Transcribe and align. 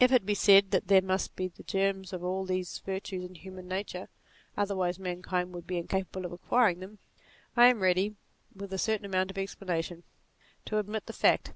If 0.00 0.10
it 0.10 0.26
be 0.26 0.34
said, 0.34 0.72
that 0.72 0.88
there 0.88 1.00
must 1.00 1.36
be 1.36 1.46
the 1.46 1.62
germs 1.62 2.12
of 2.12 2.24
all 2.24 2.44
these 2.44 2.80
virtues 2.84 3.22
in 3.22 3.36
human 3.36 3.68
nature, 3.68 4.08
otherwise 4.56 4.98
mankind 4.98 5.52
would 5.54 5.64
be 5.64 5.78
incapable 5.78 6.26
of 6.26 6.32
acquiring 6.32 6.80
them, 6.80 6.98
I 7.56 7.66
am 7.68 7.78
ready, 7.84 8.16
with 8.52 8.72
a 8.72 8.78
certain 8.78 9.06
amount 9.06 9.30
of 9.30 9.38
explanation, 9.38 10.02
to 10.64 10.78
admit 10.80 11.06
the 11.06 11.12
fact. 11.12 11.52